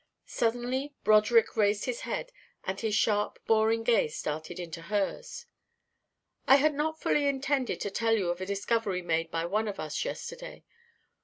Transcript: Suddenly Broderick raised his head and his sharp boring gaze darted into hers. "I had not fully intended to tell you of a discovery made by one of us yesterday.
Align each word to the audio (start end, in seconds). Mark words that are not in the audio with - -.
Suddenly 0.25 0.95
Broderick 1.03 1.55
raised 1.55 1.85
his 1.85 1.99
head 1.99 2.31
and 2.63 2.79
his 2.79 2.95
sharp 2.95 3.37
boring 3.45 3.83
gaze 3.83 4.19
darted 4.23 4.59
into 4.59 4.81
hers. 4.81 5.45
"I 6.47 6.55
had 6.55 6.73
not 6.73 6.99
fully 6.99 7.27
intended 7.27 7.79
to 7.81 7.91
tell 7.91 8.17
you 8.17 8.29
of 8.31 8.41
a 8.41 8.47
discovery 8.47 9.03
made 9.03 9.29
by 9.29 9.45
one 9.45 9.67
of 9.67 9.79
us 9.79 10.03
yesterday. 10.03 10.63